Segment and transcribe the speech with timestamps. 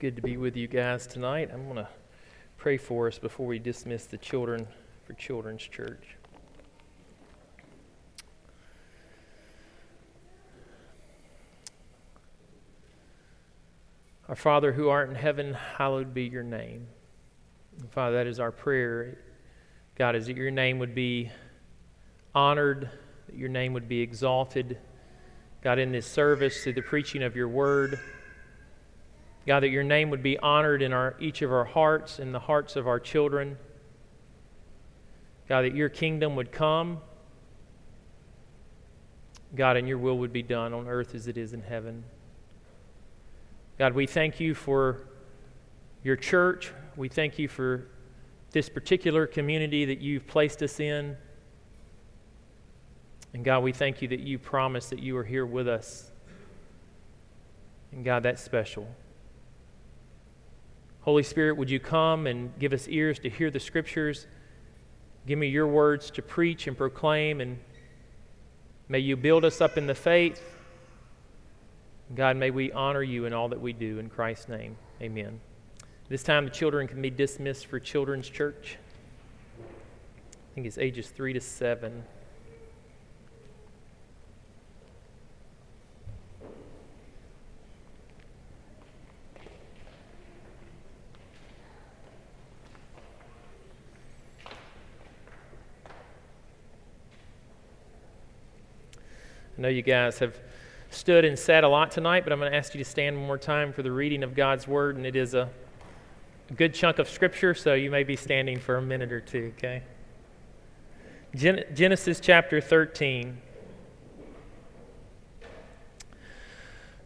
[0.00, 1.50] Good to be with you guys tonight.
[1.52, 1.88] I'm going to
[2.56, 4.66] pray for us before we dismiss the children
[5.06, 6.16] for Children's Church.
[14.28, 16.88] Our Father who art in heaven, hallowed be your name.
[17.78, 19.16] And Father, that is our prayer.
[19.94, 21.30] God, is that your name would be
[22.34, 22.90] honored,
[23.28, 24.76] that your name would be exalted.
[25.62, 28.00] God, in this service, through the preaching of your word,
[29.46, 32.40] God, that your name would be honored in our, each of our hearts, in the
[32.40, 33.58] hearts of our children.
[35.48, 37.00] God, that your kingdom would come.
[39.54, 42.04] God, and your will would be done on earth as it is in heaven.
[43.78, 45.02] God, we thank you for
[46.02, 46.72] your church.
[46.96, 47.86] We thank you for
[48.52, 51.16] this particular community that you've placed us in.
[53.34, 56.10] And God, we thank you that you promise that you are here with us.
[57.92, 58.88] And God, that's special.
[61.04, 64.26] Holy Spirit, would you come and give us ears to hear the scriptures?
[65.26, 67.58] Give me your words to preach and proclaim, and
[68.88, 70.42] may you build us up in the faith.
[72.14, 73.98] God, may we honor you in all that we do.
[73.98, 75.40] In Christ's name, amen.
[76.08, 78.78] This time, the children can be dismissed for Children's Church.
[79.60, 82.02] I think it's ages 3 to 7.
[99.64, 100.38] Know you guys have
[100.90, 103.26] stood and sat a lot tonight, but I'm going to ask you to stand one
[103.26, 105.48] more time for the reading of God's Word, and it is a,
[106.54, 109.82] good chunk of Scripture, so you may be standing for a minute or two, okay?
[111.34, 113.38] Gen- Genesis chapter 13.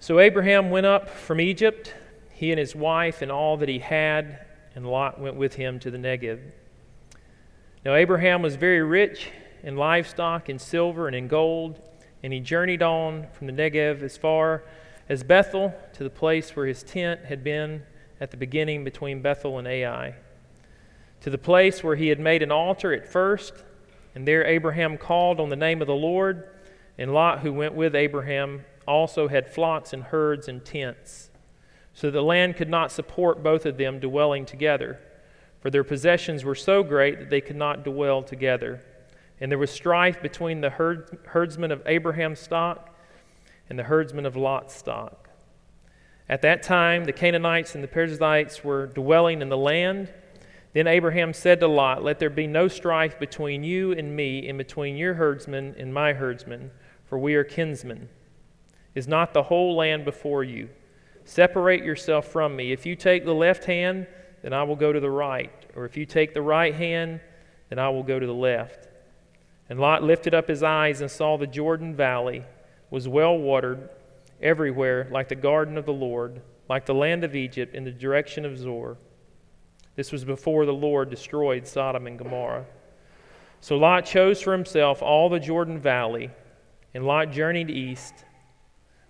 [0.00, 1.94] So Abraham went up from Egypt,
[2.32, 5.92] he and his wife, and all that he had, and Lot went with him to
[5.92, 6.40] the Negev.
[7.84, 9.30] Now Abraham was very rich
[9.62, 11.80] in livestock, in silver, and in gold
[12.22, 14.62] and he journeyed on from the Negev as far
[15.08, 17.82] as Bethel to the place where his tent had been
[18.20, 20.14] at the beginning between Bethel and Ai,
[21.20, 23.52] to the place where he had made an altar at first.
[24.14, 26.48] And there Abraham called on the name of the Lord.
[26.96, 31.30] And Lot, who went with Abraham, also had flocks and herds and tents.
[31.94, 35.00] So the land could not support both of them dwelling together,
[35.60, 38.80] for their possessions were so great that they could not dwell together.
[39.40, 42.94] And there was strife between the herd, herdsmen of Abraham's stock
[43.68, 45.28] and the herdsmen of Lot's stock.
[46.28, 50.12] At that time, the Canaanites and the Perizzites were dwelling in the land.
[50.74, 54.58] Then Abraham said to Lot, Let there be no strife between you and me, and
[54.58, 56.70] between your herdsmen and my herdsmen,
[57.06, 58.08] for we are kinsmen.
[58.94, 60.68] Is not the whole land before you?
[61.24, 62.72] Separate yourself from me.
[62.72, 64.06] If you take the left hand,
[64.42, 65.52] then I will go to the right.
[65.74, 67.20] Or if you take the right hand,
[67.68, 68.87] then I will go to the left.
[69.68, 72.44] And Lot lifted up his eyes and saw the Jordan Valley
[72.90, 73.90] was well watered
[74.40, 78.44] everywhere, like the garden of the Lord, like the land of Egypt in the direction
[78.44, 78.96] of Zoar.
[79.96, 82.66] This was before the Lord destroyed Sodom and Gomorrah.
[83.60, 86.30] So Lot chose for himself all the Jordan Valley,
[86.94, 88.14] and Lot journeyed east.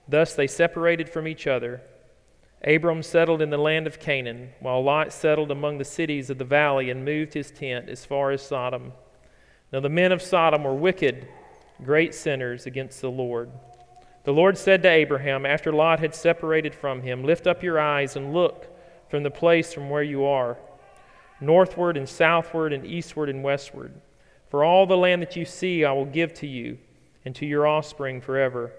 [0.08, 1.82] Thus they separated from each other.
[2.64, 6.44] Abram settled in the land of Canaan, while Lot settled among the cities of the
[6.44, 8.92] valley and moved his tent as far as Sodom.
[9.72, 11.28] Now the men of Sodom were wicked,
[11.84, 13.50] great sinners against the Lord.
[14.24, 18.16] The Lord said to Abraham, after Lot had separated from him, Lift up your eyes
[18.16, 18.66] and look
[19.10, 20.56] from the place from where you are,
[21.40, 24.00] northward and southward and eastward and westward.
[24.48, 26.78] For all the land that you see I will give to you
[27.24, 28.72] and to your offspring forever.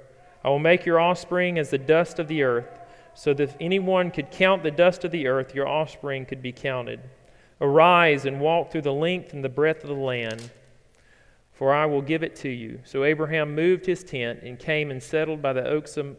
[0.44, 2.80] I will make your offspring as the dust of the earth,
[3.14, 6.52] so that if anyone could count the dust of the earth, your offspring could be
[6.52, 7.00] counted.
[7.62, 10.50] Arise and walk through the length and the breadth of the land
[11.60, 12.80] for I will give it to you.
[12.86, 16.16] So Abraham moved his tent and came and settled by the oaks of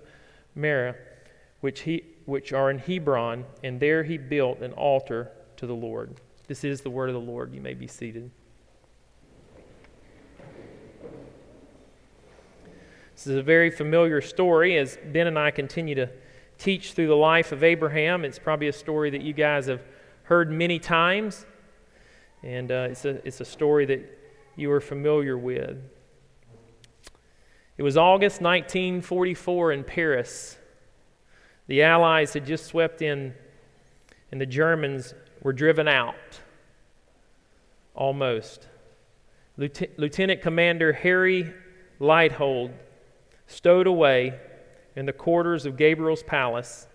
[0.54, 0.96] Mamre,
[1.62, 6.20] which, he, which are in Hebron, and there he built an altar to the Lord.
[6.46, 7.54] This is the word of the Lord.
[7.54, 8.30] You may be seated.
[13.14, 16.10] This is a very familiar story as Ben and I continue to
[16.58, 18.26] teach through the life of Abraham.
[18.26, 19.80] It's probably a story that you guys have
[20.24, 21.46] heard many times,
[22.42, 24.19] and uh, it's, a, it's a story that
[24.56, 25.78] you are familiar with.
[27.76, 30.58] It was August 1944 in Paris.
[31.66, 33.34] The Allies had just swept in,
[34.30, 36.14] and the Germans were driven out.
[37.94, 38.68] Almost.
[39.56, 41.52] Lieutenant Commander Harry
[42.00, 42.72] Lighthold
[43.46, 44.38] stowed away
[44.96, 46.86] in the quarters of Gabriel's palace.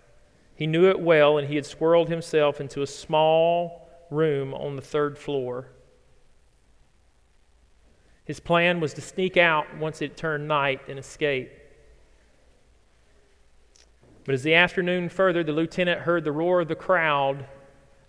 [0.54, 4.82] He knew it well, and he had squirreled himself into a small room on the
[4.82, 5.68] third floor.
[8.26, 11.50] His plan was to sneak out once it turned night and escape.
[14.24, 17.46] But as the afternoon furthered, the lieutenant heard the roar of the crowd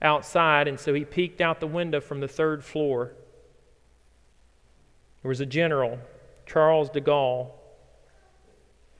[0.01, 3.13] outside, and so he peeked out the window from the third floor.
[5.21, 5.99] There was a general,
[6.47, 7.51] Charles de Gaulle,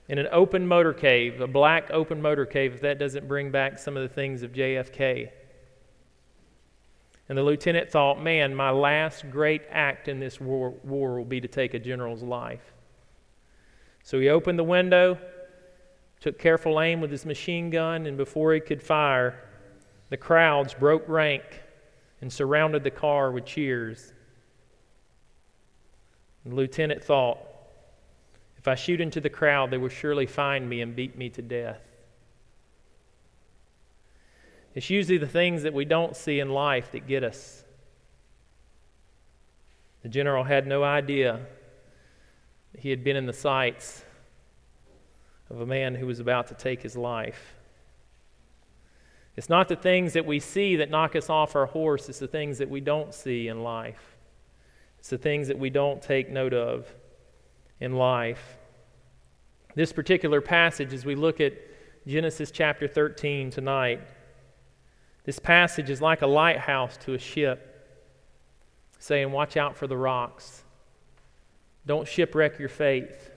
[0.08, 3.80] in an open motor cave, a black open motor cave, if that doesn't bring back
[3.80, 5.32] some of the things of JFK.
[7.30, 11.42] And the lieutenant thought, man, my last great act in this war, war will be
[11.42, 12.74] to take a general's life.
[14.04, 15.18] So he opened the window,
[16.22, 19.44] took careful aim with his machine gun, and before he could fire,
[20.10, 21.44] the crowds broke rank
[22.22, 24.14] and surrounded the car with cheers.
[26.46, 27.40] The lieutenant thought,
[28.58, 31.42] if I shoot into the crowd, they will surely find me and beat me to
[31.42, 31.82] death.
[34.78, 37.64] It's usually the things that we don't see in life that get us.
[40.04, 41.40] The general had no idea
[42.78, 44.06] he had been in the sights
[45.50, 47.56] of a man who was about to take his life.
[49.36, 52.28] It's not the things that we see that knock us off our horse, it's the
[52.28, 54.16] things that we don't see in life.
[55.00, 56.86] It's the things that we don't take note of
[57.80, 58.58] in life.
[59.74, 61.54] This particular passage, as we look at
[62.06, 64.02] Genesis chapter 13 tonight,
[65.28, 67.86] this passage is like a lighthouse to a ship,
[68.98, 70.64] saying, Watch out for the rocks.
[71.86, 73.32] Don't shipwreck your faith.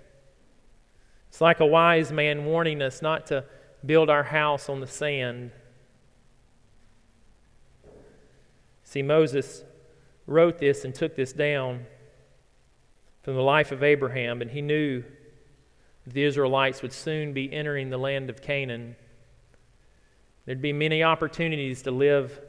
[1.29, 3.45] It's like a wise man warning us not to
[3.85, 5.51] build our house on the sand.
[8.85, 9.65] See, Moses
[10.29, 11.87] wrote this and took this down
[13.23, 15.03] from the life of Abraham, and he knew
[16.07, 18.95] the Israelites would soon be entering the land of Canaan.
[20.47, 22.41] There'd be many opportunities to live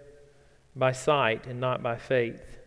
[0.76, 2.60] by sight and not by faith.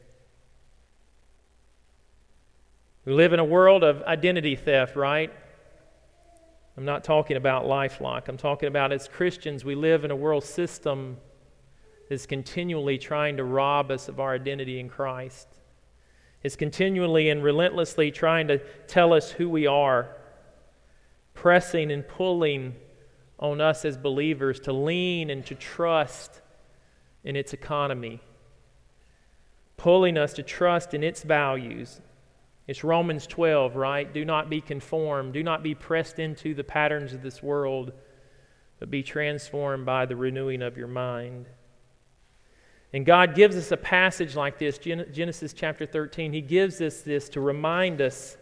[3.04, 5.32] We live in a world of identity theft, right?
[6.76, 8.28] I'm not talking about LifeLock.
[8.28, 11.18] I'm talking about as Christians, we live in a world system
[12.08, 15.48] that's continually trying to rob us of our identity in Christ.
[16.42, 20.16] It's continually and relentlessly trying to tell us who we are,
[21.32, 22.74] pressing and pulling
[23.38, 26.40] on us as believers to lean and to trust
[27.24, 28.20] in its economy,
[29.76, 32.00] pulling us to trust in its values.
[32.66, 34.12] It's Romans 12, right?
[34.12, 37.92] Do not be conformed, do not be pressed into the patterns of this world,
[38.78, 41.46] but be transformed by the renewing of your mind.
[42.92, 46.32] And God gives us a passage like this, Genesis chapter 13.
[46.32, 48.36] He gives us this to remind us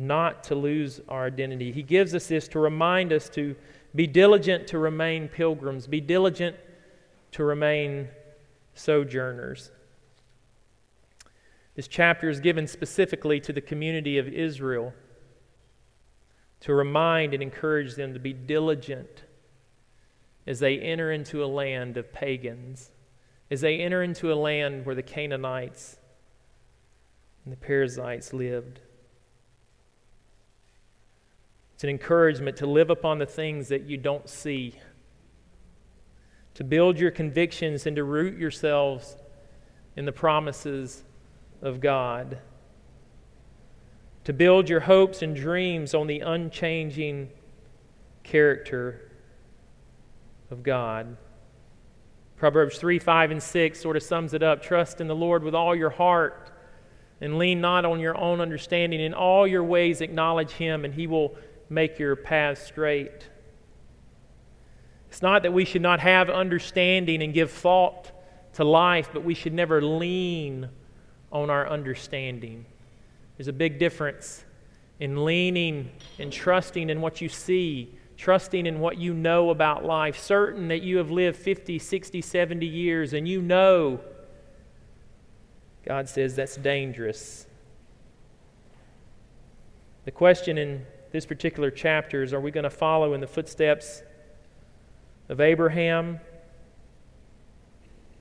[0.00, 1.72] not to lose our identity.
[1.72, 3.54] He gives us this to remind us to
[3.94, 6.56] be diligent to remain pilgrims, be diligent
[7.32, 8.08] to remain
[8.74, 9.70] sojourners.
[11.74, 14.92] This chapter is given specifically to the community of Israel
[16.60, 19.24] to remind and encourage them to be diligent
[20.46, 22.90] as they enter into a land of pagans,
[23.50, 25.98] as they enter into a land where the Canaanites
[27.44, 28.80] and the Perizzites lived.
[31.80, 34.74] It's an encouragement to live upon the things that you don't see,
[36.52, 39.16] to build your convictions and to root yourselves
[39.96, 41.04] in the promises
[41.62, 42.36] of God,
[44.24, 47.30] to build your hopes and dreams on the unchanging
[48.24, 49.10] character
[50.50, 51.16] of God.
[52.36, 54.62] Proverbs 3, 5, and 6 sort of sums it up.
[54.62, 56.50] Trust in the Lord with all your heart
[57.22, 59.00] and lean not on your own understanding.
[59.00, 61.36] In all your ways, acknowledge Him, and He will
[61.70, 63.28] make your path straight.
[65.08, 68.10] It's not that we should not have understanding and give thought
[68.54, 70.68] to life, but we should never lean
[71.32, 72.66] on our understanding.
[73.36, 74.44] There's a big difference
[74.98, 80.18] in leaning and trusting in what you see, trusting in what you know about life,
[80.18, 84.00] certain that you have lived 50, 60, 70 years and you know.
[85.84, 87.46] God says that's dangerous.
[90.04, 94.02] The question in this particular chapter is are we going to follow in the footsteps
[95.28, 96.20] of Abraham?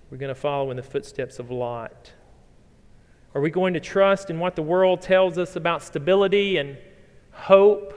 [0.10, 2.14] We're going to follow in the footsteps of Lot.
[3.36, 6.78] Are we going to trust in what the world tells us about stability and
[7.32, 7.96] hope?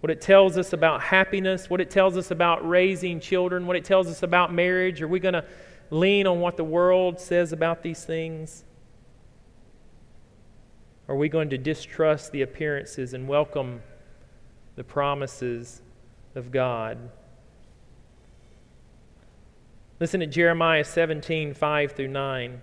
[0.00, 3.84] What it tells us about happiness, what it tells us about raising children, what it
[3.84, 5.00] tells us about marriage?
[5.00, 5.44] Are we going to
[5.90, 8.64] lean on what the world says about these things?
[11.08, 13.80] Are we going to distrust the appearances and welcome
[14.78, 15.82] the promises
[16.36, 17.10] of God.
[19.98, 22.60] Listen to Jeremiah 17, 5 through 9.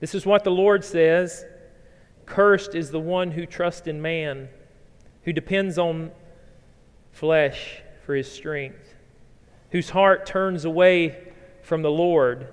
[0.00, 1.44] This is what the Lord says
[2.24, 4.48] Cursed is the one who trusts in man,
[5.24, 6.10] who depends on
[7.12, 8.94] flesh for his strength,
[9.70, 12.48] whose heart turns away from the Lord.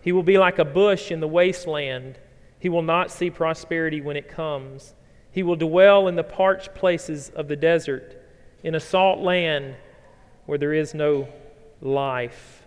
[0.00, 2.18] He will be like a bush in the wasteland.
[2.62, 4.94] He will not see prosperity when it comes.
[5.32, 8.22] He will dwell in the parched places of the desert,
[8.62, 9.74] in a salt land
[10.46, 11.26] where there is no
[11.80, 12.62] life.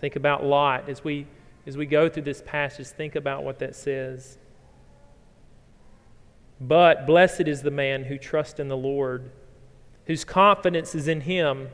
[0.00, 1.26] Think about Lot as we
[1.66, 4.38] as we go through this passage, think about what that says.
[6.58, 9.32] But blessed is the man who trusts in the Lord,
[10.06, 11.68] whose confidence is in him.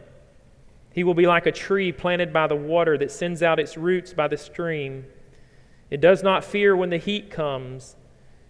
[0.93, 4.13] He will be like a tree planted by the water that sends out its roots
[4.13, 5.07] by the stream.
[5.91, 7.97] It does not fear when the heat comes,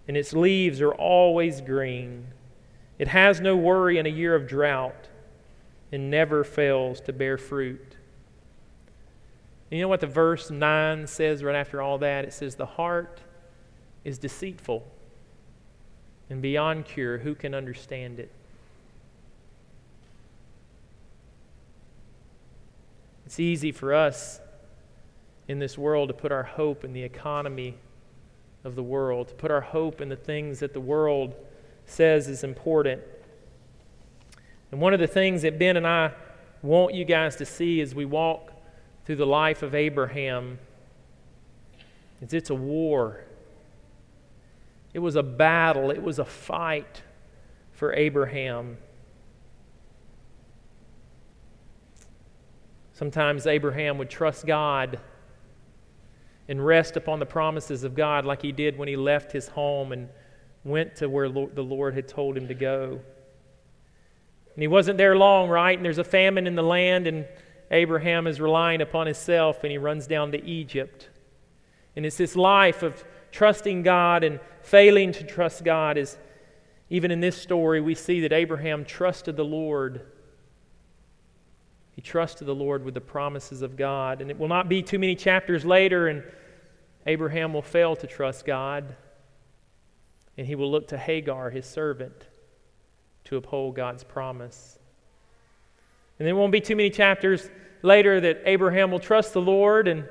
[0.07, 2.27] and its leaves are always green.
[2.99, 5.09] It has no worry in a year of drought
[5.91, 7.97] and never fails to bear fruit.
[9.71, 12.25] And you know what the verse 9 says right after all that?
[12.25, 13.21] It says, The heart
[14.05, 14.87] is deceitful
[16.29, 17.19] and beyond cure.
[17.19, 18.31] Who can understand it?
[23.25, 24.41] It's easy for us
[25.51, 27.75] in this world to put our hope in the economy
[28.63, 31.35] of the world, to put our hope in the things that the world
[31.87, 33.03] says is important.
[34.71, 36.13] And one of the things that Ben and I
[36.63, 38.53] want you guys to see as we walk
[39.05, 40.61] through the life of Abraham
[42.23, 43.25] is it's a war.
[44.95, 47.03] It was a battle, it was a fight
[47.73, 48.77] for Abraham.
[52.93, 55.01] Sometimes Abraham would trust God
[56.51, 59.93] and rest upon the promises of God like he did when he left his home
[59.93, 60.09] and
[60.65, 63.01] went to where the Lord had told him to go.
[64.55, 65.79] And he wasn't there long, right?
[65.79, 67.25] And there's a famine in the land, and
[67.71, 71.09] Abraham is relying upon himself, and he runs down to Egypt.
[71.95, 76.19] And it's this life of trusting God and failing to trust God is
[76.91, 80.05] even in this story we see that Abraham trusted the Lord
[82.01, 84.23] he trusted the Lord with the promises of God.
[84.23, 86.23] And it will not be too many chapters later, and
[87.07, 88.97] Abraham will fail to trust God.
[90.39, 92.29] And he will look to Hagar, his servant,
[93.25, 94.79] to uphold God's promise.
[96.19, 97.51] And there won't be too many chapters
[97.83, 100.09] later that Abraham will trust the Lord and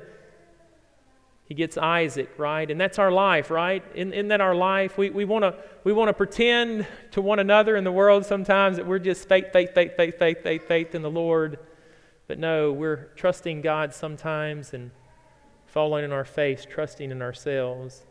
[1.42, 2.70] he gets Isaac, right?
[2.70, 3.82] And that's our life, right?
[3.96, 4.96] In, in that our life?
[4.96, 8.86] We, we want to we wanna pretend to one another in the world sometimes that
[8.86, 11.58] we're just faith, faith, faith, faith, faith, faith, faith in the Lord.
[12.30, 14.92] But no, we're trusting God sometimes and
[15.66, 18.06] falling in our face, trusting in ourselves.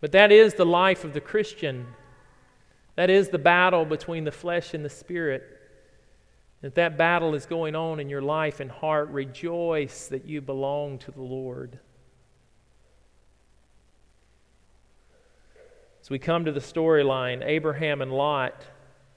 [0.00, 1.84] But that is the life of the Christian.
[2.94, 5.42] That is the battle between the flesh and the spirit.
[6.62, 10.98] If that battle is going on in your life and heart, rejoice that you belong
[10.98, 11.80] to the Lord.
[16.00, 18.62] As we come to the storyline, Abraham and Lot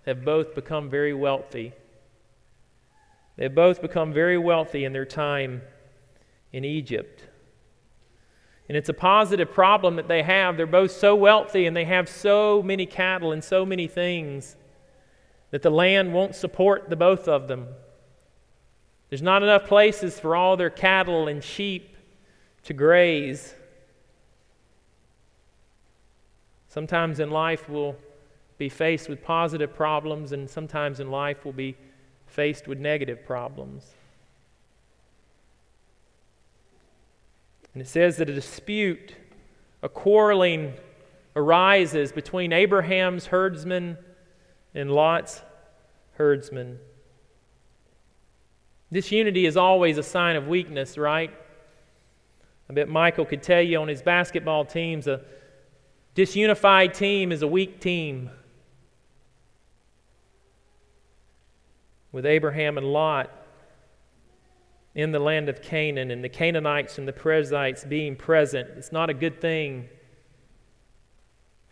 [0.07, 1.73] have both become very wealthy.
[3.37, 5.61] They've both become very wealthy in their time
[6.53, 7.23] in Egypt.
[8.67, 10.57] And it's a positive problem that they have.
[10.57, 14.55] They're both so wealthy and they have so many cattle and so many things
[15.51, 17.67] that the land won't support the both of them.
[19.09, 21.95] There's not enough places for all their cattle and sheep
[22.63, 23.53] to graze.
[26.67, 27.95] Sometimes in life we'll
[28.57, 31.75] be faced with positive problems, and sometimes in life we'll be
[32.35, 33.93] faced with negative problems.
[37.73, 39.15] And it says that a dispute,
[39.81, 40.73] a quarreling
[41.35, 43.97] arises between Abraham's herdsmen
[44.73, 45.41] and Lot's
[46.13, 46.77] herdsmen.
[48.91, 51.33] Disunity is always a sign of weakness, right?
[52.69, 55.21] I bet Michael could tell you on his basketball teams a
[56.15, 58.29] disunified team is a weak team.
[62.15, 63.29] With Abraham and Lot
[64.95, 68.69] in the land of Canaan and the Canaanites and the Perizzites being present.
[68.77, 69.89] It's not a good thing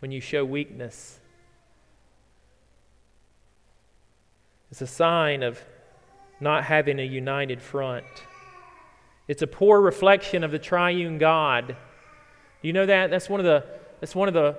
[0.00, 1.18] when you show weakness.
[4.70, 5.58] It's a sign of
[6.40, 8.04] not having a united front.
[9.26, 11.68] It's a poor reflection of the triune God.
[11.68, 13.08] Do you know that?
[13.10, 13.64] That's one of the,
[13.98, 14.58] that's one of the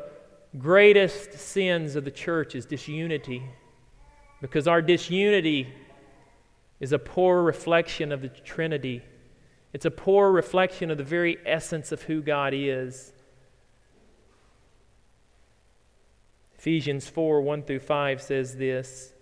[0.58, 3.44] greatest sins of the church is disunity.
[4.42, 5.74] Because our disunity
[6.80, 9.02] is a poor reflection of the Trinity.
[9.74, 13.14] It's a poor reflection of the very essence of who God is.
[16.58, 19.14] Ephesians 4 1 through 5 says this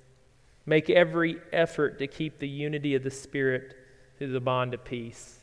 [0.65, 3.75] Make every effort to keep the unity of the Spirit
[4.17, 5.39] through the bond of peace.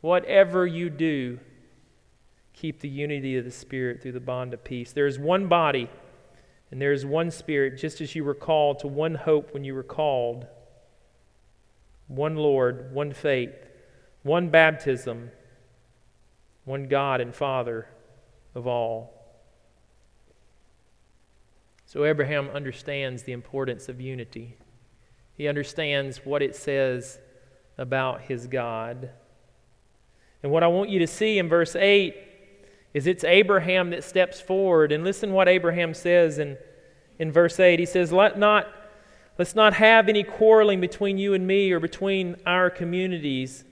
[0.00, 1.40] Whatever you do,
[2.52, 4.92] keep the unity of the Spirit through the bond of peace.
[4.92, 5.90] There is one body
[6.70, 9.74] and there is one Spirit, just as you were called to one hope when you
[9.74, 10.46] were called,
[12.06, 13.54] one Lord, one faith,
[14.22, 15.30] one baptism,
[16.64, 17.88] one God and Father
[18.54, 19.14] of all.
[21.86, 24.56] So Abraham understands the importance of unity.
[25.34, 27.18] He understands what it says
[27.78, 29.10] about his God.
[30.42, 32.14] And what I want you to see in verse 8
[32.94, 34.92] is it's Abraham that steps forward.
[34.92, 36.56] And listen what Abraham says in,
[37.18, 37.78] in verse 8.
[37.78, 38.66] He says, Let not,
[39.38, 43.64] Let's not have any quarreling between you and me or between our communities,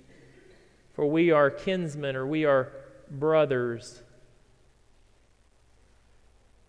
[0.95, 2.71] for we are kinsmen or we are
[3.11, 4.01] brothers.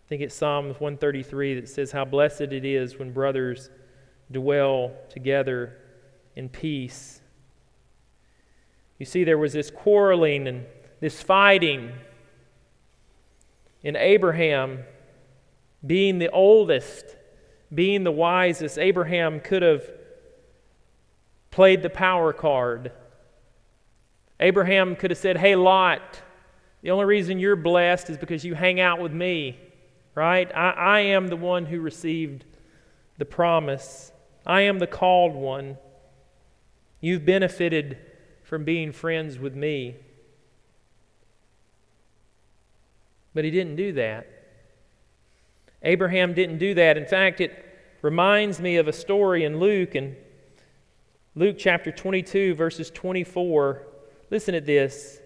[0.05, 3.69] I think it's Psalms 133 that says, How blessed it is when brothers
[4.31, 5.77] dwell together
[6.35, 7.21] in peace.
[8.97, 10.65] You see, there was this quarreling and
[11.01, 11.91] this fighting.
[13.87, 14.83] In Abraham,
[15.85, 17.05] being the oldest,
[17.73, 19.89] being the wisest, Abraham could have
[21.51, 22.91] played the power card.
[24.39, 26.21] Abraham could have said, Hey, Lot,
[26.81, 29.57] the only reason you're blessed is because you hang out with me
[30.17, 30.51] right?
[30.55, 32.43] I, I am the one who received
[33.19, 34.11] the promise,
[34.47, 35.77] I am the called one.
[36.99, 37.99] You've benefited
[38.41, 39.97] from being friends with me.
[43.37, 44.25] But he didn't do that.
[45.83, 46.97] Abraham didn't do that.
[46.97, 47.53] In fact, it
[48.01, 50.15] reminds me of a story in Luke, in
[51.35, 53.83] Luke chapter 22, verses 24.
[54.31, 55.19] Listen to this.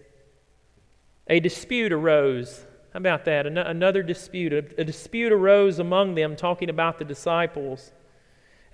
[1.27, 3.47] A dispute arose how about that?
[3.47, 4.51] An- another dispute.
[4.51, 7.93] A, a dispute arose among them, talking about the disciples,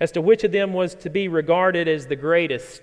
[0.00, 2.82] as to which of them was to be regarded as the greatest.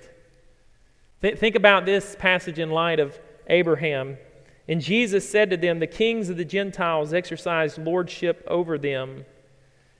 [1.21, 4.17] Th- think about this passage in light of Abraham.
[4.67, 9.25] And Jesus said to them, The kings of the Gentiles exercise lordship over them,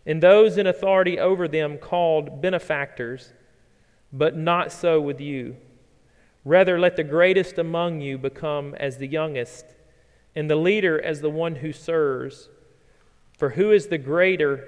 [0.06, 3.34] and those in authority over them called benefactors,
[4.12, 5.56] but not so with you.
[6.43, 9.65] Rather, let the greatest among you become as the youngest
[10.36, 12.49] and the leader as the one who serves.
[13.38, 14.67] For who is the greater,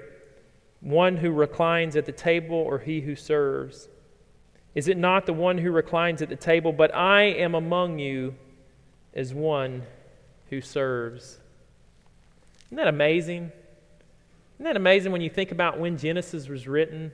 [0.80, 3.88] one who reclines at the table or he who serves?
[4.74, 6.72] Is it not the one who reclines at the table?
[6.72, 8.34] But I am among you
[9.14, 9.82] as one
[10.50, 11.38] who serves.
[12.66, 13.52] Isn't that amazing?
[14.56, 17.12] Isn't that amazing when you think about when Genesis was written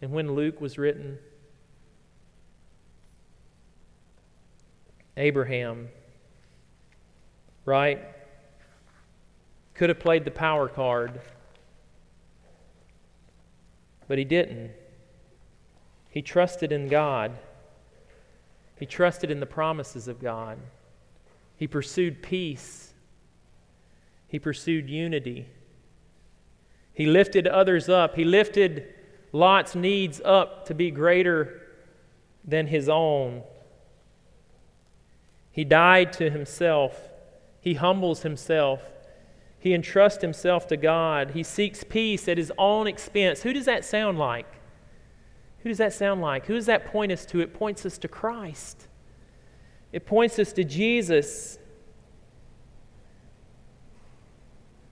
[0.00, 1.18] and when Luke was written?
[5.16, 5.88] Abraham
[7.64, 8.00] right?
[9.74, 11.20] Could have played the power card,
[14.06, 14.72] but he didn't.
[16.10, 17.32] He trusted in God.
[18.78, 20.58] He trusted in the promises of God.
[21.56, 22.92] He pursued peace.
[24.26, 25.46] He pursued unity.
[26.92, 28.16] He lifted others up.
[28.16, 28.92] He lifted
[29.32, 31.60] Lot's needs up to be greater
[32.44, 33.42] than his own.
[35.50, 37.10] He died to himself
[37.64, 38.82] he humbles himself.
[39.58, 41.30] He entrusts himself to God.
[41.30, 43.42] He seeks peace at his own expense.
[43.42, 44.44] Who does that sound like?
[45.60, 46.44] Who does that sound like?
[46.44, 47.40] Who does that point us to?
[47.40, 48.86] It points us to Christ.
[49.94, 51.56] It points us to Jesus,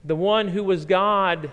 [0.01, 1.51] the one who was God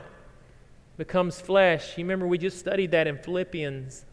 [0.96, 1.98] becomes flesh.
[1.98, 4.04] You remember we just studied that in Philippians.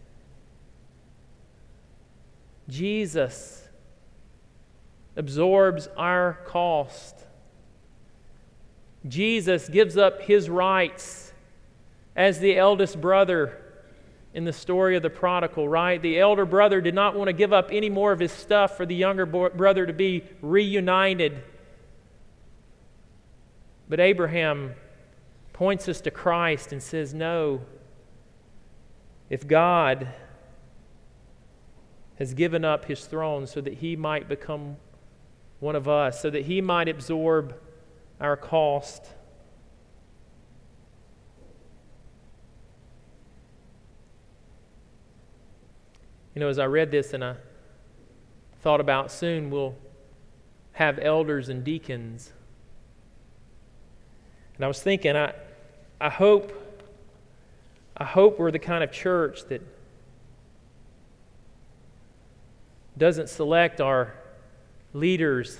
[2.67, 3.69] Jesus
[5.15, 7.15] absorbs our cost.
[9.07, 11.31] Jesus gives up his rights
[12.15, 13.55] as the eldest brother
[14.37, 15.99] in the story of the prodigal, right?
[15.99, 18.85] The elder brother did not want to give up any more of his stuff for
[18.85, 21.41] the younger brother to be reunited.
[23.89, 24.75] But Abraham
[25.53, 27.61] points us to Christ and says, No,
[29.27, 30.07] if God
[32.19, 34.77] has given up his throne so that he might become
[35.59, 37.59] one of us, so that he might absorb
[38.21, 39.03] our cost.
[46.37, 47.33] You know, as I read this and I
[48.61, 49.73] thought about soon we'll
[50.73, 52.31] have elders and deacons.
[54.55, 55.33] And I was thinking, I,
[55.99, 56.53] I hope,
[57.97, 59.63] I hope we're the kind of church that
[62.99, 64.13] doesn't select our
[64.93, 65.57] leaders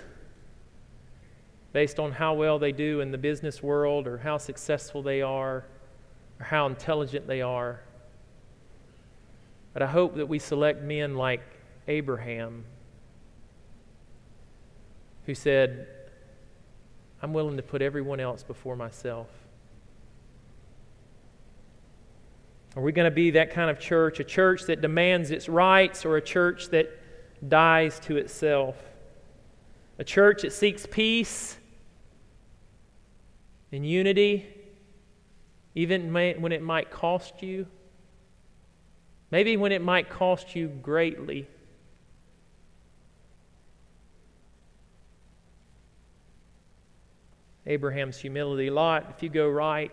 [1.74, 5.66] based on how well they do in the business world or how successful they are
[6.40, 7.82] or how intelligent they are.
[9.78, 11.42] But I hope that we select men like
[11.88, 12.66] Abraham,
[15.28, 15.86] who said,
[17.22, 19.28] I'm willing to put everyone else before myself.
[22.76, 26.06] Are we going to be that kind of church, a church that demands its rights,
[26.06, 26.90] or a church that
[27.48, 28.78] dies to itself?
[30.00, 31.56] A church that seeks peace
[33.72, 34.48] and unity,
[35.76, 37.68] even when it might cost you?
[39.30, 41.48] Maybe when it might cost you greatly.
[47.66, 48.70] Abraham's humility.
[48.70, 49.92] Lot, if you go right,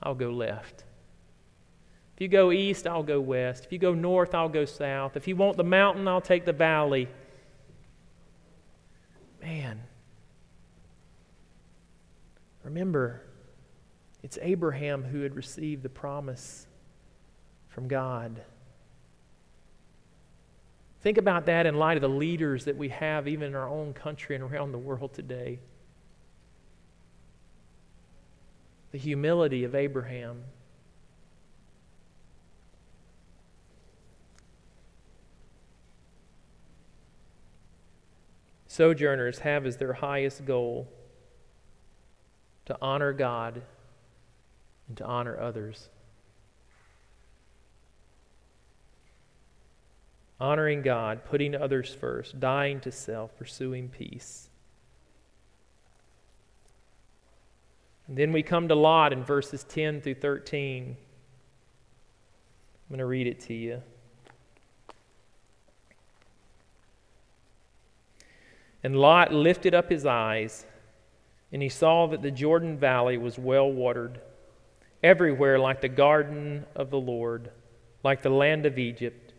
[0.00, 0.84] I'll go left.
[2.14, 3.64] If you go east, I'll go west.
[3.64, 5.16] If you go north, I'll go south.
[5.16, 7.08] If you want the mountain, I'll take the valley.
[9.40, 9.82] Man.
[12.62, 13.22] Remember,
[14.22, 16.68] it's Abraham who had received the promise
[17.72, 18.42] from God.
[21.02, 23.92] Think about that in light of the leaders that we have, even in our own
[23.92, 25.58] country and around the world today.
[28.92, 30.44] The humility of Abraham.
[38.68, 40.88] Sojourners have as their highest goal
[42.66, 43.62] to honor God
[44.88, 45.88] and to honor others.
[50.42, 54.48] Honoring God, putting others first, dying to self, pursuing peace.
[58.08, 60.96] And then we come to Lot in verses 10 through 13.
[60.96, 60.96] I'm
[62.88, 63.82] going to read it to you.
[68.82, 70.66] And Lot lifted up his eyes,
[71.52, 74.20] and he saw that the Jordan Valley was well watered,
[75.04, 77.52] everywhere like the garden of the Lord,
[78.02, 79.31] like the land of Egypt,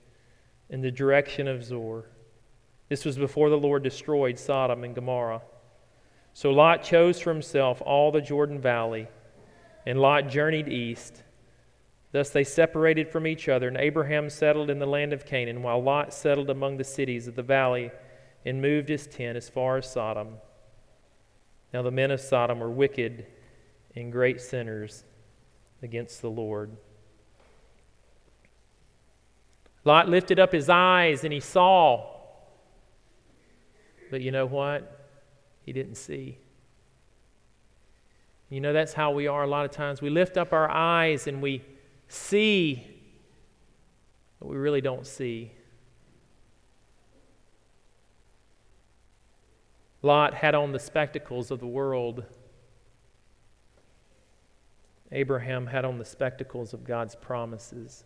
[0.73, 2.05] in the direction of Zoar.
[2.89, 5.43] This was before the Lord destroyed Sodom and Gomorrah.
[6.33, 9.07] So Lot chose for himself all the Jordan Valley,
[9.85, 11.21] and Lot journeyed east.
[12.11, 15.81] Thus they separated from each other, and Abraham settled in the land of Canaan, while
[15.81, 17.91] Lot settled among the cities of the valley
[18.43, 20.37] and moved his tent as far as Sodom.
[21.71, 23.27] Now the men of Sodom were wicked
[23.95, 25.03] and great sinners
[25.83, 26.75] against the Lord.
[29.85, 32.09] Lot lifted up his eyes and he saw.
[34.09, 35.07] But you know what?
[35.65, 36.37] He didn't see.
[38.49, 40.01] You know, that's how we are a lot of times.
[40.01, 41.63] We lift up our eyes and we
[42.07, 42.85] see,
[44.39, 45.51] but we really don't see.
[50.03, 52.25] Lot had on the spectacles of the world.
[55.11, 58.03] Abraham had on the spectacles of God's promises.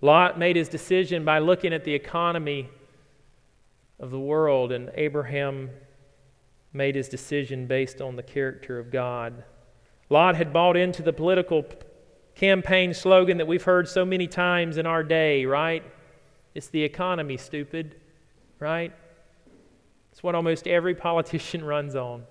[0.00, 2.68] Lot made his decision by looking at the economy
[3.98, 5.70] of the world, and Abraham
[6.72, 9.42] made his decision based on the character of God.
[10.08, 11.64] Lot had bought into the political
[12.34, 15.82] campaign slogan that we've heard so many times in our day, right?
[16.54, 17.96] It's the economy, stupid,
[18.60, 18.92] right?
[20.12, 22.24] It's what almost every politician runs on.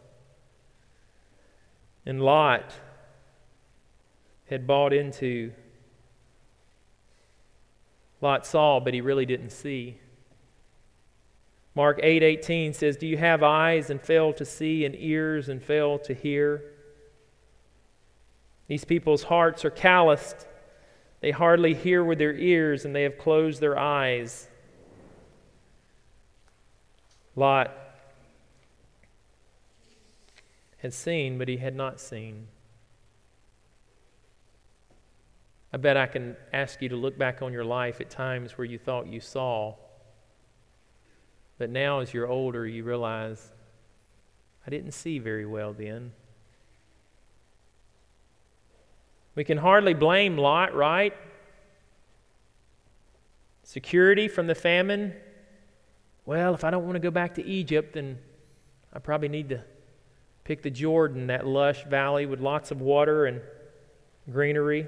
[2.06, 2.73] And Lot
[4.49, 5.51] had bought into.
[8.21, 9.99] Lot saw, but he really didn't see.
[11.75, 15.62] Mark 8:18 8, says, "Do you have eyes and fail to see and ears and
[15.62, 16.63] fail to hear?"
[18.67, 20.47] These people's hearts are calloused.
[21.19, 24.49] They hardly hear with their ears and they have closed their eyes.
[27.36, 27.71] Lot
[30.77, 32.47] had seen, but he had not seen.
[35.78, 38.66] I bet I can ask you to look back on your life at times where
[38.66, 39.76] you thought you saw,
[41.60, 43.52] but now as you're older, you realize,
[44.66, 46.13] I didn't see very well then.
[49.36, 51.13] We can hardly blame Lot, right?
[53.62, 55.13] Security from the famine,
[56.26, 58.18] well, if I don't want to go back to Egypt, then
[58.92, 59.62] I probably need to
[60.44, 63.42] pick the Jordan, that lush valley with lots of water and
[64.32, 64.88] greenery.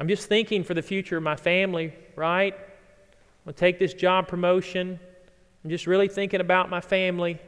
[0.00, 2.54] I'm just thinking for the future of my family, right?
[2.54, 4.98] I'm going to take this job promotion.
[5.62, 7.38] I'm just really thinking about my family.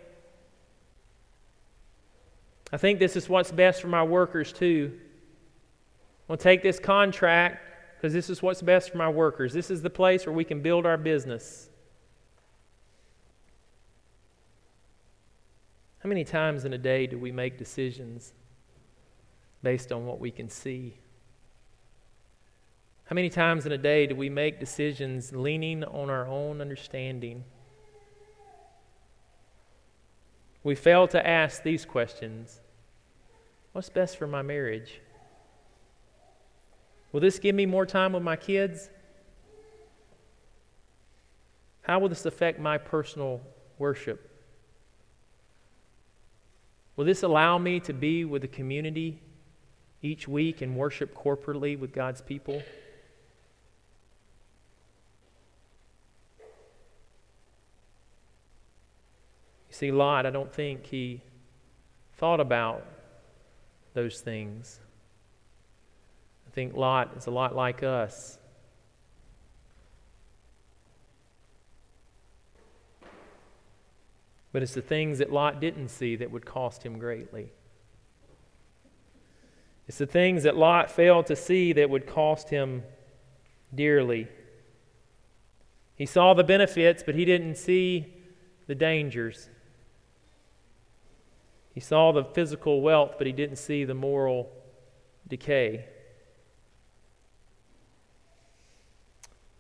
[2.71, 4.93] I think this is what's best for my workers, too.
[4.93, 7.59] I'm going to take this contract
[7.97, 9.55] because this is what's best for my workers.
[9.55, 11.71] This is the place where we can build our business.
[16.01, 18.35] How many times in a day do we make decisions
[19.63, 20.99] based on what we can see?
[23.13, 27.45] How many times in a day do we make decisions leaning on our own understanding?
[30.65, 32.63] We fail to ask these questions
[33.73, 35.03] What's best for my marriage?
[37.13, 38.89] Will this give me more time with my kids?
[41.83, 43.43] How will this affect my personal
[43.77, 44.27] worship?
[46.97, 49.21] Will this allow me to be with the community
[50.01, 52.63] each week and worship corporately with God's people?
[59.83, 61.21] See, Lot, I don't think he
[62.15, 62.87] thought about
[63.95, 64.79] those things.
[66.47, 68.39] I think Lot is a lot like us.
[74.53, 77.51] But it's the things that Lot didn't see that would cost him greatly.
[79.89, 82.85] It's the things that Lot failed to see that would cost him
[83.75, 84.29] dearly.
[85.97, 88.15] He saw the benefits, but he didn't see
[88.69, 89.49] the dangers.
[91.75, 94.51] He saw the physical wealth, but he didn't see the moral
[95.27, 95.87] decay.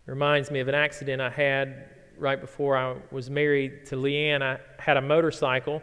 [0.07, 4.42] It Reminds me of an accident I had right before I was married to Leanne.
[4.42, 5.83] I had a motorcycle,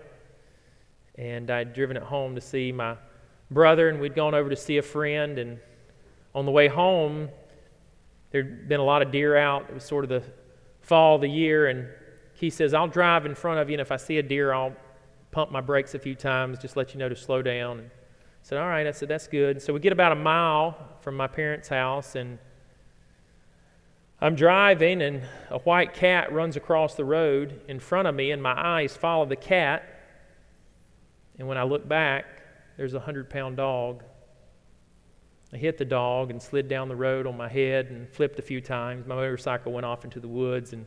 [1.16, 2.96] and I'd driven it home to see my
[3.50, 5.40] brother, and we'd gone over to see a friend.
[5.40, 5.60] And
[6.36, 7.30] on the way home,
[8.32, 9.66] there'd been a lot of deer out.
[9.70, 10.24] It was sort of the
[10.82, 11.88] fall of the year, and
[12.36, 14.76] he says, I'll drive in front of you, and if I see a deer, I'll
[15.32, 17.80] pump my brakes a few times, just let you know to slow down.
[17.80, 17.92] And I
[18.42, 18.88] said, All right.
[18.88, 19.62] I said, That's good.
[19.62, 22.40] So we get about a mile from my parents' house, and
[24.22, 28.42] I'm driving, and a white cat runs across the road in front of me, and
[28.42, 29.84] my eyes follow the cat.
[31.38, 32.26] And when I look back,
[32.76, 34.04] there's a hundred pound dog.
[35.54, 38.42] I hit the dog and slid down the road on my head and flipped a
[38.42, 39.08] few times.
[39.08, 40.86] My motorcycle went off into the woods, and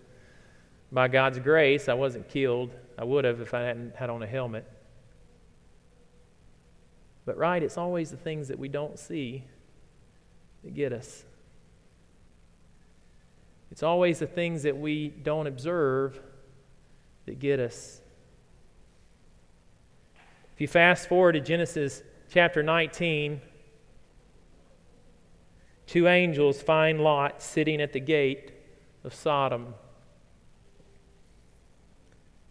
[0.92, 2.74] by God's grace, I wasn't killed.
[2.98, 4.70] I would have if I hadn't had on a helmet.
[7.24, 9.44] But, right, it's always the things that we don't see
[10.64, 11.24] that get us.
[13.70, 16.20] It's always the things that we don't observe
[17.24, 18.00] that get us.
[20.54, 23.40] If you fast forward to Genesis chapter 19,
[25.86, 28.52] two angels find Lot sitting at the gate
[29.04, 29.74] of Sodom.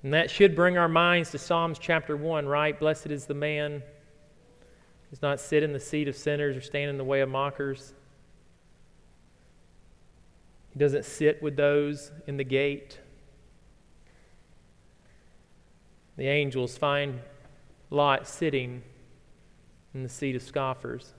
[0.03, 2.79] And that should bring our minds to Psalms chapter 1, right?
[2.79, 3.83] Blessed is the man
[5.11, 7.93] does not sit in the seat of sinners or stand in the way of mockers.
[10.73, 12.97] He doesn't sit with those in the gate.
[16.15, 17.19] The angels find
[17.89, 18.81] Lot sitting
[19.93, 21.13] in the seat of scoffers.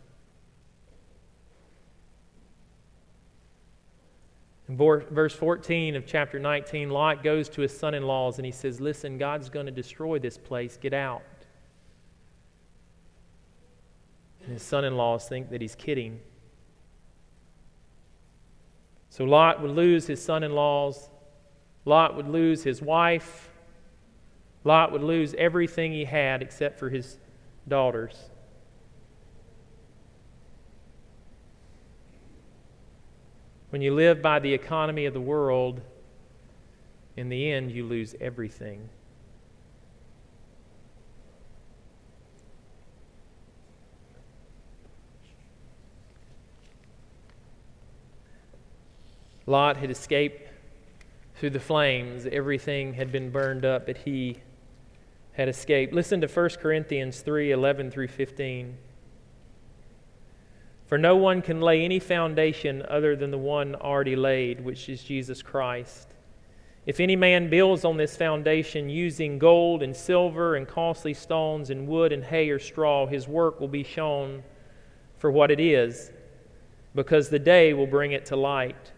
[4.69, 8.53] In verse 14 of chapter 19, Lot goes to his son in laws and he
[8.53, 10.77] says, Listen, God's going to destroy this place.
[10.77, 11.23] Get out.
[14.45, 16.21] And his son in laws think that he's kidding.
[19.11, 21.11] So Lot would lose his son in laws.
[21.85, 23.51] Lot would lose his wife.
[24.65, 27.19] Lot would lose everything he had except for his
[27.67, 28.31] daughters.
[33.73, 35.81] When you live by the economy of the world,
[37.17, 38.91] in the end, you lose everything.
[49.47, 50.51] Lot had escaped
[51.37, 52.27] through the flames.
[52.31, 54.37] Everything had been burned up, but he
[55.33, 55.95] had escaped.
[55.95, 58.77] Listen to 1 Corinthians 3 11 through 15.
[60.93, 65.03] For no one can lay any foundation other than the one already laid, which is
[65.03, 66.09] Jesus Christ.
[66.85, 71.89] If any man builds on this foundation using gold and silver and costly stones and
[71.89, 74.43] wood and hay or straw, his work will be shown
[75.17, 76.11] for what it is,
[76.95, 78.93] because the day will bring it to light.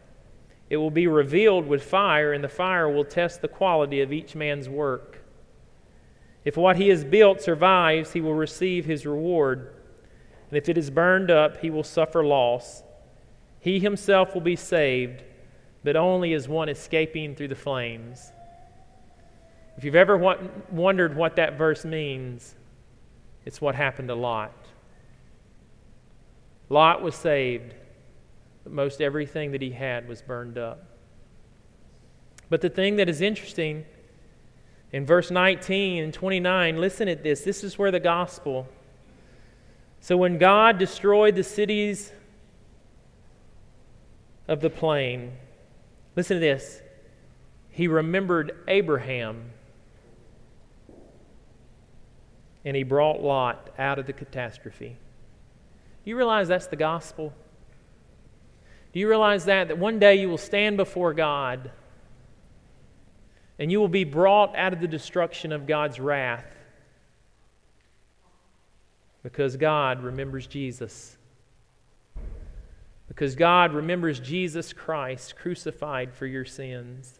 [0.70, 4.34] It will be revealed with fire, and the fire will test the quality of each
[4.34, 5.22] man's work.
[6.44, 9.73] If what he has built survives, he will receive his reward.
[10.50, 12.82] And if it is burned up, he will suffer loss.
[13.60, 15.22] He himself will be saved,
[15.82, 18.30] but only as one escaping through the flames.
[19.76, 20.16] If you've ever
[20.70, 22.54] wondered what that verse means,
[23.44, 24.52] it's what happened to Lot.
[26.68, 27.74] Lot was saved
[28.64, 30.86] but most everything that he had was burned up.
[32.48, 33.84] But the thing that is interesting
[34.92, 37.40] In verse 19 and 29, listen at this.
[37.40, 38.68] This is where the gospel.
[40.04, 42.12] So when God destroyed the cities
[44.46, 45.32] of the plain,
[46.14, 46.82] listen to this.
[47.70, 49.52] He remembered Abraham
[52.66, 54.98] and he brought Lot out of the catastrophe.
[56.04, 57.32] Do You realize that's the gospel?
[58.92, 59.68] Do you realize that?
[59.68, 61.70] That one day you will stand before God
[63.58, 66.53] and you will be brought out of the destruction of God's wrath
[69.24, 71.16] because God remembers Jesus.
[73.08, 77.18] Because God remembers Jesus Christ crucified for your sins.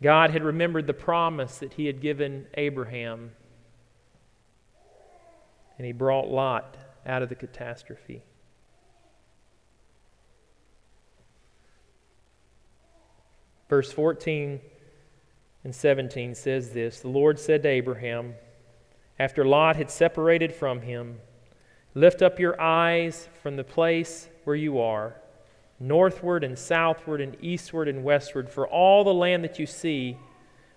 [0.00, 3.32] God had remembered the promise that He had given Abraham,
[5.76, 8.22] and He brought Lot out of the catastrophe.
[13.68, 14.60] Verse 14
[15.64, 18.34] and 17 says this The Lord said to Abraham,
[19.18, 21.20] after Lot had separated from him,
[21.94, 25.16] Lift up your eyes from the place where you are,
[25.80, 30.16] northward and southward and eastward and westward, for all the land that you see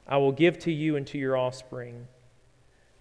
[0.08, 2.08] I will give to you and to your offspring.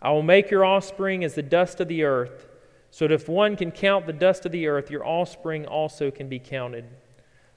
[0.02, 2.46] I will make your offspring as the dust of the earth,
[2.90, 6.28] so that if one can count the dust of the earth, your offspring also can
[6.28, 6.84] be counted.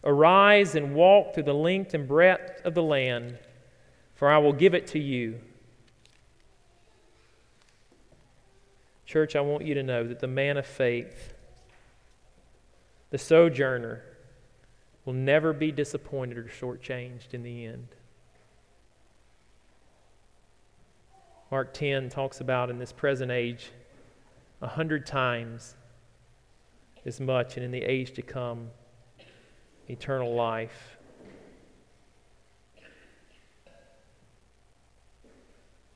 [0.03, 3.37] Arise and walk through the length and breadth of the land,
[4.15, 5.39] for I will give it to you.
[9.13, 11.35] Church, I want you to know that the man of faith,
[13.11, 14.01] the sojourner,
[15.05, 17.89] will never be disappointed or shortchanged in the end.
[21.51, 23.69] Mark 10 talks about in this present age
[24.63, 25.75] a hundred times
[27.05, 28.71] as much, and in the age to come,
[29.87, 30.97] eternal life.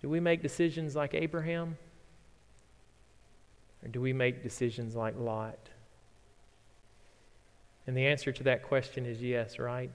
[0.04, 1.78] Do we make decisions like Abraham?
[3.88, 5.70] Or do we make decisions like Lot?
[7.88, 9.90] And the answer to that question is yes, right?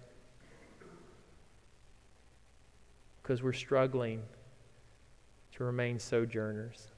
[3.23, 4.23] Because we're struggling
[5.57, 6.89] to remain sojourners.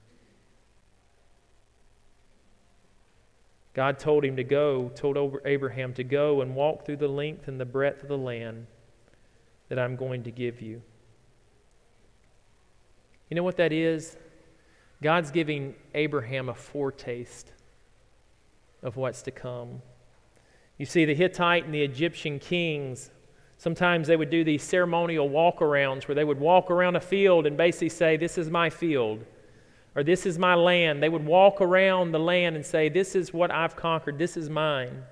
[3.75, 7.61] God told him to go, told Abraham to go and walk through the length and
[7.61, 8.69] the breadth of the land
[9.69, 10.81] that I'm going to give you.
[13.29, 14.17] You know what that is?
[15.05, 17.53] God's giving Abraham a foretaste
[18.83, 19.83] of what's to come.
[20.79, 23.11] You see, the Hittite and the Egyptian kings,
[23.59, 27.55] sometimes they would do these ceremonial walkarounds where they would walk around a field and
[27.55, 29.27] basically say, This is my field
[29.95, 31.03] or this is my land.
[31.03, 34.49] They would walk around the land and say, This is what I've conquered, this is
[34.49, 35.03] mine.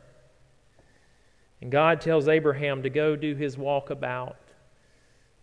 [1.61, 4.37] And God tells Abraham to go do his walkabout.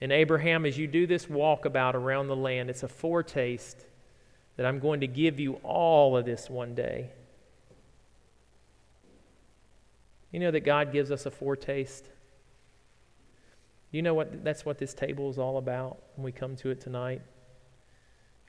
[0.02, 3.86] And Abraham, as you do this walkabout around the land, it's a foretaste
[4.60, 7.12] that I'm going to give you all of this one day.
[10.34, 12.04] You know that God gives us a foretaste?
[13.92, 16.82] You know what that's what this table is all about when we come to it
[16.82, 17.22] tonight?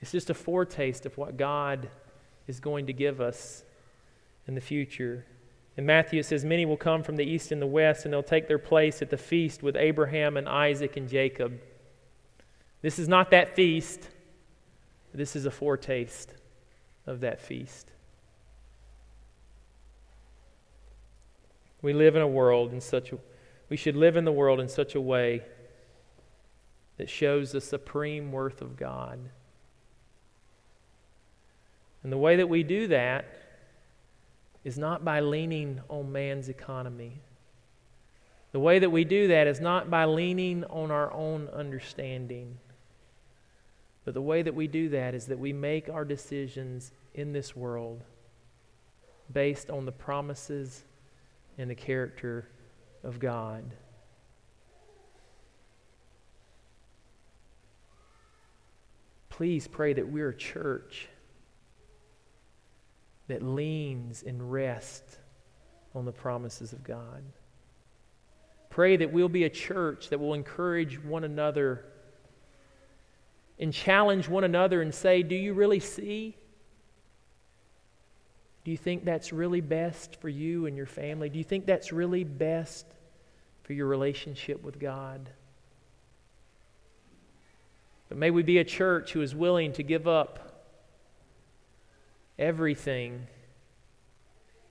[0.01, 1.87] It's just a foretaste of what God
[2.45, 3.63] is going to give us
[4.47, 5.25] in the future.
[5.77, 8.49] In Matthew, says, Many will come from the east and the west, and they'll take
[8.49, 11.61] their place at the feast with Abraham and Isaac and Jacob.
[12.81, 14.09] This is not that feast,
[15.13, 16.33] this is a foretaste
[17.05, 17.91] of that feast.
[21.81, 23.17] We live in a world in such a
[23.69, 25.43] we should live in the world in such a way
[26.97, 29.17] that shows the supreme worth of God.
[32.03, 33.25] And the way that we do that
[34.65, 37.21] is not by leaning on man's economy.
[38.51, 42.57] The way that we do that is not by leaning on our own understanding.
[44.03, 47.55] But the way that we do that is that we make our decisions in this
[47.55, 48.03] world
[49.31, 50.83] based on the promises
[51.57, 52.49] and the character
[53.03, 53.63] of God.
[59.29, 61.07] Please pray that we're a church
[63.27, 65.17] that leans and rests
[65.95, 67.23] on the promises of God.
[68.69, 71.85] Pray that we'll be a church that will encourage one another
[73.61, 76.35] and challenge one another and say, Do you really see?
[78.65, 81.29] Do you think that's really best for you and your family?
[81.29, 82.85] Do you think that's really best
[83.63, 85.29] for your relationship with God?
[88.09, 90.67] But may we be a church who is willing to give up
[92.37, 93.27] everything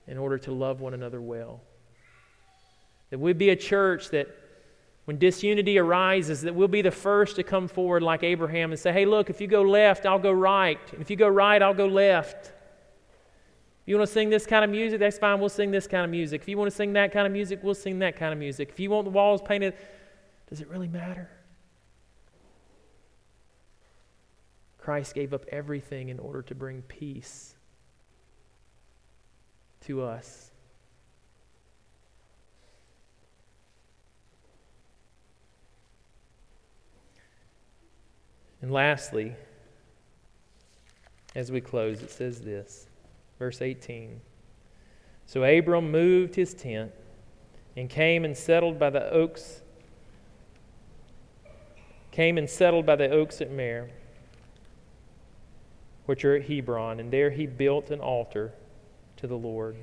[0.07, 1.61] in order to love one another well.
[3.09, 4.27] That we be a church that
[5.11, 8.93] when disunity arises, that we'll be the first to come forward like Abraham and say,
[8.93, 10.79] hey, look, if you go left, I'll go right.
[10.93, 12.53] And if you go right, I'll go left.
[13.85, 16.11] You want to sing this kind of music, that's fine, we'll sing this kind of
[16.11, 16.39] music.
[16.43, 18.69] If you want to sing that kind of music, we'll sing that kind of music.
[18.69, 19.73] If you want the walls painted,
[20.49, 21.29] does it really matter?
[24.77, 27.53] Christ gave up everything in order to bring peace
[29.87, 30.50] to us.
[38.61, 39.35] And lastly,
[41.35, 42.87] as we close, it says this,
[43.39, 44.21] verse 18.
[45.25, 46.91] So Abram moved his tent
[47.75, 49.61] and came and settled by the oaks,
[52.11, 53.89] came and settled by the oaks at Mamre,
[56.05, 58.53] which are at Hebron, and there he built an altar
[59.17, 59.77] to the Lord.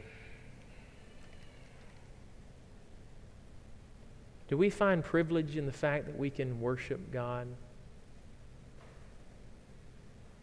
[4.48, 7.48] Do we find privilege in the fact that we can worship God?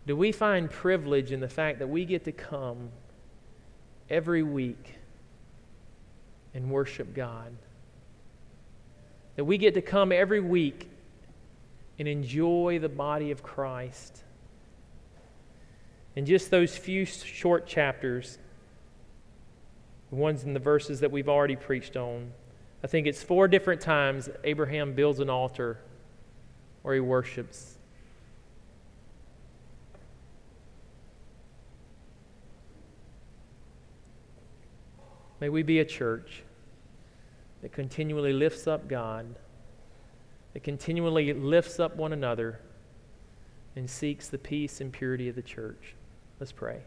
[0.08, 2.90] Do we find privilege in the fact that we get to come
[4.10, 4.96] every week
[6.54, 7.56] and worship God?
[9.36, 10.90] That we get to come every week
[11.98, 14.24] and enjoy the body of Christ?
[16.16, 18.38] In just those few short chapters,
[20.12, 22.32] the ones in the verses that we've already preached on,
[22.84, 25.80] I think it's four different times Abraham builds an altar
[26.84, 27.75] where he worships.
[35.40, 36.44] May we be a church
[37.62, 39.36] that continually lifts up God,
[40.54, 42.60] that continually lifts up one another,
[43.76, 45.96] and seeks the peace and purity of the church.
[46.40, 46.82] Let's pray.